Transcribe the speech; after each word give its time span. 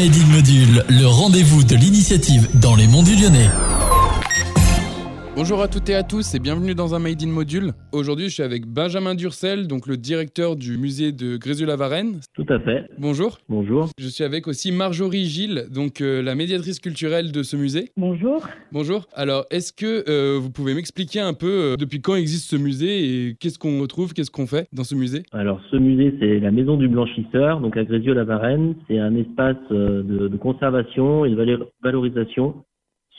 Made 0.00 0.28
Module, 0.28 0.84
le 0.88 1.06
rendez-vous 1.06 1.62
de 1.62 1.76
l'initiative 1.76 2.48
dans 2.54 2.74
les 2.74 2.86
monts 2.86 3.02
du 3.02 3.16
Lyonnais. 3.16 3.50
Bonjour 5.36 5.62
à 5.62 5.68
toutes 5.68 5.88
et 5.88 5.94
à 5.94 6.02
tous 6.02 6.34
et 6.34 6.40
bienvenue 6.40 6.74
dans 6.74 6.96
un 6.96 6.98
Made 6.98 7.22
in 7.22 7.28
Module. 7.28 7.70
Aujourd'hui, 7.92 8.26
je 8.26 8.34
suis 8.34 8.42
avec 8.42 8.66
Benjamin 8.66 9.14
Durcel, 9.14 9.68
donc 9.68 9.86
le 9.86 9.96
directeur 9.96 10.56
du 10.56 10.76
musée 10.76 11.12
de 11.12 11.36
Grézu-la-Varenne. 11.36 12.20
Tout 12.34 12.44
à 12.48 12.58
fait. 12.58 12.86
Bonjour. 12.98 13.38
Bonjour. 13.48 13.88
Je 13.96 14.08
suis 14.08 14.24
avec 14.24 14.48
aussi 14.48 14.72
Marjorie 14.72 15.26
Gilles, 15.26 15.66
donc 15.72 16.00
euh, 16.00 16.20
la 16.20 16.34
médiatrice 16.34 16.80
culturelle 16.80 17.30
de 17.30 17.44
ce 17.44 17.56
musée. 17.56 17.90
Bonjour. 17.96 18.44
Bonjour. 18.72 19.06
Alors, 19.14 19.44
est-ce 19.52 19.72
que 19.72 20.04
euh, 20.10 20.36
vous 20.38 20.50
pouvez 20.50 20.74
m'expliquer 20.74 21.20
un 21.20 21.32
peu 21.32 21.46
euh, 21.46 21.76
depuis 21.76 22.00
quand 22.00 22.16
existe 22.16 22.50
ce 22.50 22.56
musée 22.56 23.28
et 23.28 23.34
qu'est-ce 23.38 23.58
qu'on 23.58 23.80
retrouve, 23.80 24.12
qu'est-ce 24.12 24.32
qu'on 24.32 24.48
fait 24.48 24.66
dans 24.72 24.84
ce 24.84 24.96
musée? 24.96 25.22
Alors, 25.30 25.60
ce 25.70 25.76
musée, 25.76 26.12
c'est 26.18 26.40
la 26.40 26.50
Maison 26.50 26.76
du 26.76 26.88
Blanchisseur, 26.88 27.60
donc 27.60 27.76
à 27.76 27.84
Grézieux-la-Varenne. 27.84 28.74
C'est 28.88 28.98
un 28.98 29.14
espace 29.14 29.56
de, 29.70 30.26
de 30.26 30.36
conservation 30.36 31.24
et 31.24 31.30
de 31.30 31.68
valorisation 31.82 32.64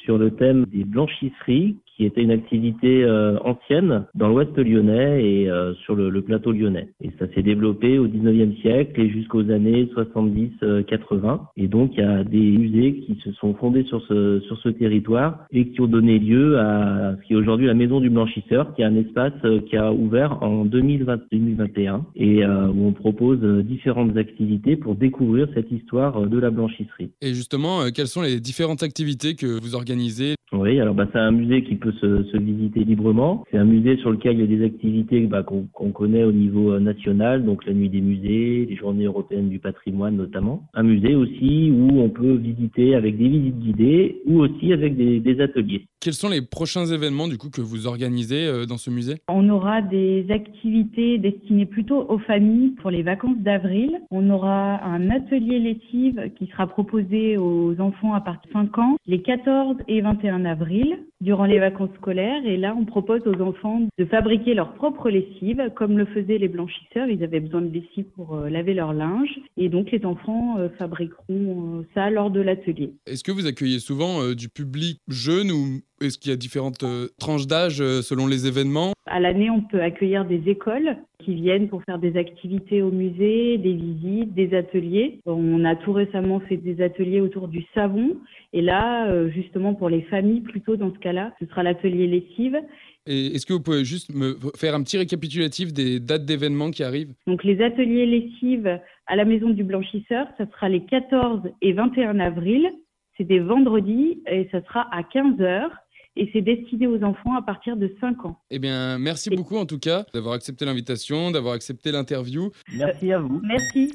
sur 0.03 0.17
le 0.17 0.31
thème 0.31 0.65
des 0.73 0.83
blanchisseries 0.83 1.77
qui 2.01 2.07
était 2.07 2.23
une 2.23 2.31
activité 2.31 3.03
euh, 3.03 3.37
ancienne 3.43 4.05
dans 4.15 4.27
l'ouest 4.29 4.57
lyonnais 4.57 5.23
et 5.23 5.51
euh, 5.51 5.75
sur 5.85 5.93
le, 5.93 6.09
le, 6.09 6.23
plateau 6.23 6.51
lyonnais. 6.51 6.87
Et 6.99 7.11
ça 7.19 7.27
s'est 7.35 7.43
développé 7.43 7.99
au 7.99 8.07
19e 8.07 8.59
siècle 8.59 8.99
et 8.99 9.07
jusqu'aux 9.07 9.47
années 9.51 9.87
70-80. 9.95 11.41
et 11.57 11.67
donc, 11.67 11.91
il 11.93 11.99
y 11.99 12.03
a 12.03 12.23
des 12.23 12.39
musées 12.57 13.03
qui 13.05 13.19
se 13.23 13.31
sont 13.33 13.53
fondés 13.53 13.83
sur 13.83 14.01
ce, 14.07 14.39
sur 14.47 14.57
ce 14.61 14.69
territoire 14.69 15.45
et 15.51 15.67
qui 15.67 15.79
ont 15.79 15.85
donné 15.85 16.17
lieu 16.17 16.57
à 16.57 17.15
ce 17.21 17.27
qui 17.27 17.33
est 17.33 17.35
aujourd'hui 17.35 17.67
la 17.67 17.75
Maison 17.75 17.99
du 17.99 18.09
Blanchisseur, 18.09 18.73
qui 18.73 18.81
est 18.81 18.85
un 18.85 18.95
espace 18.95 19.33
euh, 19.45 19.59
qui 19.69 19.77
a 19.77 19.93
ouvert 19.93 20.41
en 20.41 20.65
2020-2021 20.65 22.01
et 22.15 22.43
où 22.43 22.87
on 22.87 22.93
propose 22.93 23.39
différentes 23.63 24.17
activités 24.17 24.75
pour 24.75 24.95
découvrir 24.95 25.47
cette 25.53 25.71
histoire 25.71 26.21
de 26.21 26.39
la 26.39 26.49
blanchisserie. 26.49 27.11
Et 27.21 27.35
justement, 27.35 27.91
quelles 27.93 28.07
sont 28.07 28.23
les 28.23 28.39
différentes 28.39 28.81
activités 28.81 29.35
que 29.35 29.61
vous 29.61 29.75
organisez? 29.75 30.35
Oui, 30.53 30.79
alors 30.81 30.93
bah, 30.93 31.07
c'est 31.13 31.19
un 31.19 31.31
musée 31.31 31.63
qui 31.63 31.75
peut 31.75 31.90
se, 31.99 32.37
visiter 32.37 32.83
librement. 32.83 33.43
C'est 33.51 33.57
un 33.57 33.65
musée 33.65 33.97
sur 33.97 34.11
lequel 34.11 34.33
il 34.33 34.41
y 34.41 34.43
a 34.43 34.57
des 34.57 34.65
activités 34.65 35.21
bah, 35.21 35.43
qu'on 35.43 35.91
connaît 35.91 36.23
au 36.23 36.31
niveau 36.31 36.71
euh, 36.71 36.79
national, 36.79 37.45
donc 37.45 37.65
la 37.65 37.73
nuit 37.73 37.89
des 37.89 38.01
musées, 38.01 38.65
les 38.69 38.75
journées 38.75 39.05
européennes 39.05 39.49
du 39.49 39.59
patrimoine 39.59 40.15
notamment. 40.15 40.63
Un 40.73 40.83
musée 40.83 41.15
aussi 41.15 41.71
où 41.71 42.01
on 42.01 42.09
peut 42.09 42.35
visiter 42.35 42.95
avec 42.95 43.17
des 43.17 43.27
visites 43.27 43.59
guidées 43.59 44.21
ou 44.25 44.39
aussi 44.39 44.73
avec 44.73 44.95
des, 44.97 45.21
ateliers. 45.41 45.85
Quels 46.01 46.13
sont 46.13 46.29
les 46.29 46.41
prochains 46.41 46.85
événements 46.85 47.27
du 47.27 47.37
coup 47.37 47.49
que 47.49 47.61
vous 47.61 47.87
organisez 47.87 48.45
euh, 48.45 48.65
dans 48.65 48.77
ce 48.77 48.89
musée? 48.89 49.15
On 49.29 49.47
aura 49.49 49.81
des 49.81 50.25
activités 50.29 51.17
destinées 51.17 51.65
plutôt 51.65 52.05
aux 52.09 52.19
familles 52.19 52.71
pour 52.81 52.91
les 52.91 53.03
vacances 53.03 53.37
d'avril. 53.39 54.01
On 54.11 54.29
aura 54.29 54.83
un 54.83 55.09
atelier 55.09 55.59
lessive 55.59 56.31
qui 56.37 56.47
sera 56.47 56.67
proposé 56.67 57.37
aux 57.37 57.79
enfants 57.79 58.13
à 58.13 58.21
partir 58.21 58.49
de 58.49 58.53
5 58.53 58.77
ans 58.77 58.97
les 59.07 59.21
14 59.21 59.77
et 59.87 60.01
21 60.01 60.45
avril 60.45 60.97
durant 61.21 61.45
les 61.45 61.59
vacances 61.59 61.91
scolaires. 61.97 62.45
Et 62.45 62.57
là, 62.57 62.75
on 62.77 62.85
propose 62.85 63.21
aux 63.25 63.41
enfants 63.41 63.81
de 63.97 64.05
fabriquer 64.05 64.53
leur 64.53 64.73
propre 64.73 65.09
lessive, 65.09 65.71
comme 65.75 65.97
le 65.97 66.05
faisaient 66.05 66.37
les 66.37 66.47
blanchisseurs. 66.47 67.07
Ils 67.07 67.23
avaient 67.23 67.39
besoin 67.39 67.61
de 67.61 67.71
lessive 67.71 68.05
pour 68.15 68.35
euh, 68.35 68.49
laver 68.49 68.73
leur 68.73 68.93
linge. 68.93 69.29
Et 69.57 69.69
donc, 69.69 69.91
les 69.91 70.03
enfants 70.05 70.57
euh, 70.57 70.69
fabriqueront 70.77 71.79
euh, 71.79 71.87
ça 71.93 72.09
lors 72.09 72.31
de 72.31 72.41
l'atelier. 72.41 72.93
Est-ce 73.05 73.23
que 73.23 73.31
vous 73.31 73.45
accueillez 73.45 73.79
souvent 73.79 74.33
du 74.33 74.49
public 74.49 74.99
jeune 75.07 75.51
ou 75.51 75.81
est-ce 76.01 76.17
qu'il 76.17 76.31
y 76.31 76.33
a 76.33 76.37
différentes 76.37 76.83
tranches 77.19 77.47
d'âge 77.47 77.77
selon 77.77 78.25
les 78.25 78.47
événements? 78.47 78.93
À 79.13 79.19
l'année, 79.19 79.49
on 79.49 79.59
peut 79.59 79.81
accueillir 79.81 80.23
des 80.23 80.49
écoles 80.49 80.95
qui 81.19 81.35
viennent 81.35 81.67
pour 81.67 81.83
faire 81.83 81.99
des 81.99 82.15
activités 82.15 82.81
au 82.81 82.91
musée, 82.91 83.57
des 83.57 83.73
visites, 83.73 84.33
des 84.33 84.55
ateliers. 84.55 85.19
On 85.25 85.65
a 85.65 85.75
tout 85.75 85.91
récemment 85.91 86.39
fait 86.39 86.55
des 86.55 86.81
ateliers 86.81 87.19
autour 87.19 87.49
du 87.49 87.65
savon. 87.73 88.15
Et 88.53 88.61
là, 88.61 89.27
justement, 89.27 89.73
pour 89.73 89.89
les 89.89 90.03
familles, 90.03 90.39
plutôt 90.39 90.77
dans 90.77 90.93
ce 90.93 90.99
cas-là, 90.99 91.33
ce 91.41 91.45
sera 91.47 91.61
l'atelier 91.61 92.07
lessive. 92.07 92.57
Est-ce 93.05 93.45
que 93.45 93.51
vous 93.51 93.61
pouvez 93.61 93.83
juste 93.83 94.15
me 94.15 94.37
faire 94.55 94.75
un 94.75 94.81
petit 94.81 94.97
récapitulatif 94.97 95.73
des 95.73 95.99
dates 95.99 96.23
d'événements 96.23 96.71
qui 96.71 96.83
arrivent? 96.83 97.13
Donc 97.27 97.43
les 97.43 97.61
ateliers 97.61 98.05
lessive 98.05 98.79
à 99.07 99.15
la 99.17 99.25
Maison 99.25 99.49
du 99.49 99.65
Blanchisseur, 99.65 100.27
ça 100.37 100.45
sera 100.49 100.69
les 100.69 100.85
14 100.85 101.41
et 101.61 101.73
21 101.73 102.17
avril. 102.19 102.71
C'est 103.17 103.25
des 103.25 103.39
vendredis 103.39 104.21
et 104.25 104.47
ça 104.53 104.63
sera 104.63 104.87
à 104.95 105.03
15 105.03 105.41
heures 105.41 105.75
et 106.15 106.29
c'est 106.33 106.41
destiné 106.41 106.87
aux 106.87 107.01
enfants 107.03 107.35
à 107.35 107.41
partir 107.41 107.77
de 107.77 107.93
5 107.99 108.25
ans. 108.25 108.39
Eh 108.49 108.59
bien, 108.59 108.97
merci 108.97 109.29
beaucoup 109.29 109.57
en 109.57 109.65
tout 109.65 109.79
cas 109.79 110.05
d'avoir 110.13 110.33
accepté 110.33 110.65
l'invitation, 110.65 111.31
d'avoir 111.31 111.53
accepté 111.53 111.91
l'interview. 111.91 112.51
Merci 112.75 113.11
à 113.11 113.19
vous. 113.19 113.41
Merci. 113.43 113.91